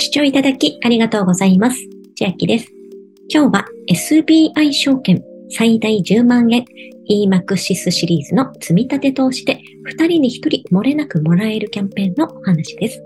[0.00, 1.76] 視聴いただきありがとうございます。
[2.16, 2.72] 千秋です。
[3.28, 6.64] 今日は SBI 証券最大10万円
[7.10, 9.60] EMAXIS シリーズの積み立て投資で
[9.94, 13.02] 2人に1人漏れなくもらえるキャンペーンのお話です。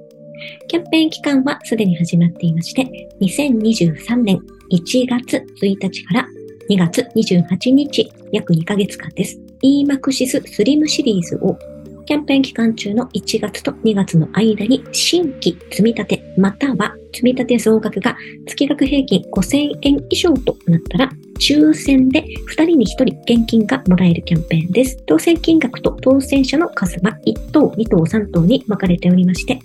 [0.69, 2.89] キャンペーン期間はすでに始まっていまして、
[3.21, 4.39] 2023年
[4.71, 6.29] 1月1日から
[6.71, 9.37] 2月28日、約2ヶ月間です。
[9.65, 11.59] EMAXIS Slim シリーズを
[12.07, 21.11] キャンペーン期間中の1月と2月の間に新規積み立てまたは積み立て総額が月額平均5000円以上となったら
[21.41, 25.03] 抽選で2人に1人現金がもらえるキャンペーンです。
[25.07, 29.59] 当選金額と当選者の数は1等、2等、3等に分かれておりまして、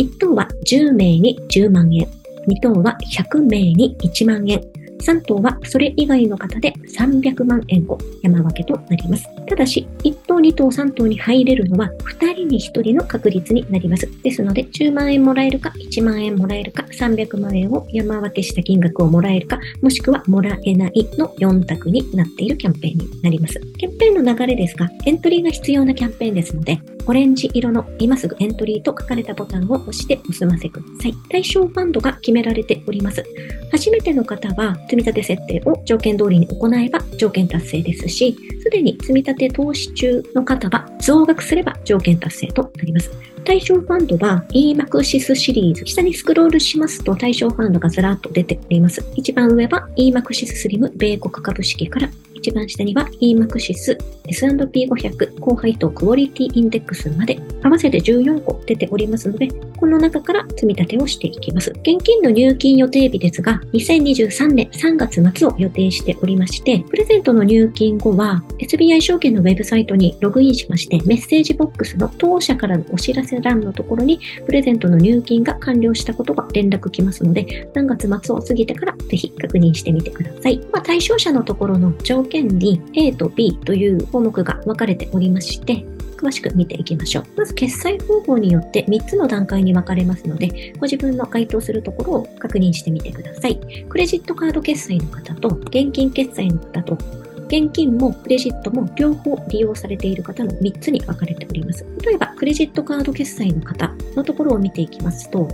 [0.00, 2.06] 1等は10名に10万円、
[2.48, 4.60] 2等は100名に1万円、
[5.02, 9.24] 3等はそれ以外の方で300万円を山分けとなります。
[9.46, 14.08] ただし、1等、2等、3等に入れるのは2人に1人の確率になります。
[14.22, 23.60] ですので、10万円もらえるか、1万円もらえるか、300万円を山分けした金額をもらえるか、もしくはもらえないの4択になっているキャンペーンになります。
[23.78, 31.14] キャンペーンの流れですが、エントリーが必要なキャンペーンですので、オレンジ色の今すぐエントリーと書かれたボタンを押してお済ませください。
[31.30, 33.24] 対象ファンドが決められております。
[33.72, 38.36] 初めての方は積み立て設定を条件通りに行えば条件達成ですし、
[38.68, 43.10] すでに積み立て投資中の方は増額すれば条件達成となります。
[43.46, 45.86] 対象ファンドは EMAXIS シリーズ。
[45.86, 49.02] 下にスクロールしますと対象ファンドがずらっと出ております。
[49.16, 61.70] 一番上は EMAXIS Slim 米国株式から一番下には EMAXIS S&P500 高配当クオリティインデックスまで合わせて14個出ておりますので、この中から積み立てをしていきます。
[61.70, 80.58] 現金の入金予定日ですが、2023年3月末を予定しておりまして、プレゼントの入金後は SBI 証券のウェブサイトにログインしまして、メッセージボックスの当社からのお知らせ欄のところに、プレゼントの入金が完了したことが連絡来ますので、3月末を過ぎてからぜひ確認してみてください。
[80.72, 85.84] まあ、対象者のところの条件に A と B という項目が分かれておりまして、
[86.18, 87.24] 詳しく見ていきましょう。
[87.36, 93.58] まず、決済方法によって3つの段階に分かれますので、ご自分の該当するところを確認してみてください。
[93.88, 96.98] クレジットカード決済の方と、現金決済の方と、
[97.46, 101.86] 現金もクレジットも両方利用されている方の3つに分かれております。
[102.04, 105.48] 例えば、クレジットカード決済の方のところを見ていきますと、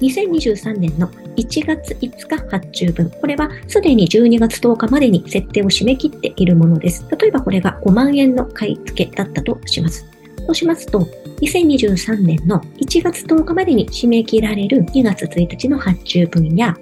[0.00, 3.10] 2023年の1月5日発注分。
[3.10, 7.04] これはすでに12月10日までに設定を締め切っているものです。
[7.18, 10.06] 例えばこれが5万円の買い付けだったとします。
[10.46, 11.00] そうしますと、
[11.40, 16.76] 2023年の1月10日までに締め切られる2月1日の発注分や、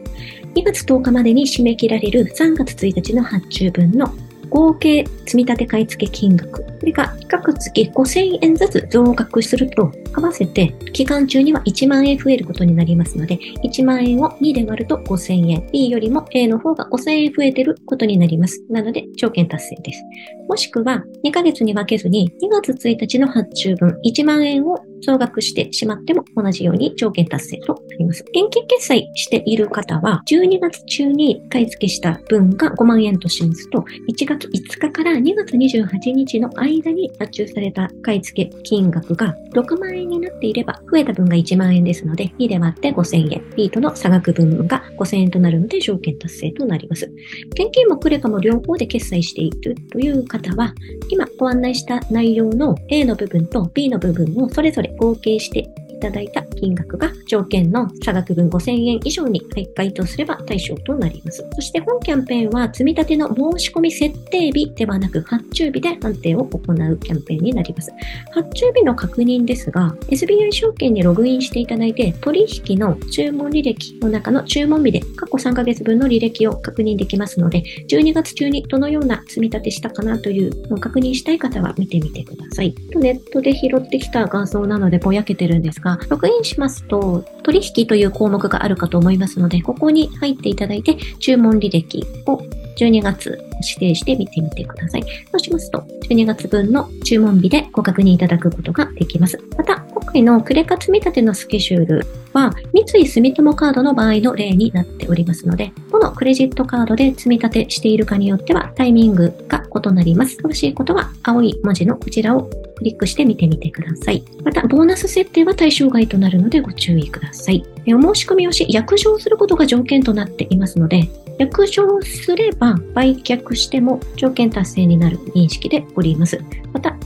[0.54, 4.12] 2月10日までに締め切られる3月1日の発注分の
[4.54, 6.62] 合計積立買付金額。
[6.62, 15.68] これが各月5000円ずつ増額すると、合わせて期間中には1万円増えることになりますので、1万円を2で割ると5000円。
[15.72, 18.62] B よりも A の方が5000円増えてることになります。
[18.70, 20.04] なので、条件達成です。
[20.48, 28.24] もしくは、2ヶ月に分けずに、2月1日の発注分1万円を増額してしまっても同じように条件達成となります。
[28.28, 43.44] 現金決済している方は、12月中に買い付けした分が5万円としますと、1月5日から2月28日の間に発注された買い付け金額が6万円になっていれば、増えた分が1万円ですので、2で割って5000円。
[43.56, 47.10] B との差額分が5000円となるので条件達成となります。
[47.52, 50.74] 現金もクレカも両方で決済しているという方は、
[51.08, 59.42] 今ご案内した内容の A の部分と B の部分をそれぞれ合計していただいた金額が条件の差額分5000円以上に
[59.74, 61.44] 該当すれば対象となります。
[61.54, 67.92] そして本キャンペーンは積み立ての申し込み設定日ではなく発注日で判定を行うキャンペーンになります。
[68.30, 82.74] 発注日の確認ですが、SBI 証券にログインしていただいて取引の注文履歴の中の注文日で過去3ヶ月分の履歴を確認できますので、12月中にどのような積み立てしたかなというのを確認したい方は見てみてください。
[82.96, 92.42] ネットで拾ってきた画像なのでぼやけてるんですが、ログインしますと、取引という項目があるかと思いますので、ここに入っていただいて、注文履歴を
[92.76, 95.02] 12月指定して見てみてください。
[95.02, 99.38] そうしますと、12月分の注文日でご確認いただくことができます。
[99.56, 110.36] また、今回のクレカ積立のスケジュールは、三井住友カードの場合の例になっておりますので、どのクレジットカードで積み立てしているかによってはタイミングが異なります。
[110.38, 114.24] 詳しいことは青い文字のこちらをクリックして見てみてください。
[114.44, 117.64] また、ボーナス設定は対象外となるのでご注意ください。
[117.86, 126.40] お申し込みをし、約定することが条件となっていますので、約定すれば売却しても条件達成になる認識でおります。
[126.72, 126.96] また、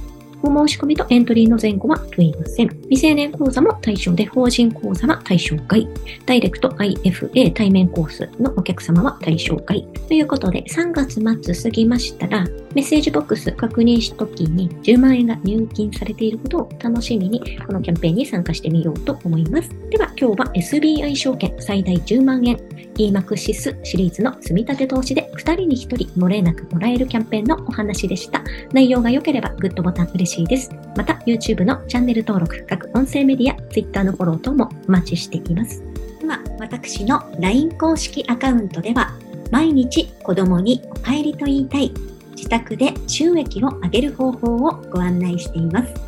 [0.42, 2.68] お申し込みとエントリーの前後は問いません。
[2.68, 5.88] 未成年講座も対象で、法人講座は対象外。
[6.26, 9.86] ダイレクト IFA 対面コースのお客様は対象外。
[10.06, 11.20] ということで、3月
[11.54, 12.44] 末過ぎましたら、
[12.74, 19.70] メッセージボックス確認した時に10万円が入金されていることを楽しみに、このキャンペーンに参加してみようと思います。
[19.90, 22.56] では、今日は SBI 証券最大10万円
[22.98, 28.42] EMAXIS シリーズの積立投資で2人に1人漏れなくもらえるキャンペーンのお話でした。
[28.72, 30.70] 内容が良ければグッドボタン嬉しいです。
[30.96, 35.82] また YouTube のチャンネル登録、各音声メディア、Twitter のフォロー等もお待ちしています。
[36.20, 39.16] では、私の LINE 公式アカウントでは
[39.50, 41.92] 毎日子供にお帰りと言いたい
[42.36, 46.07] 自宅で収益を上げる方法をご案内しています。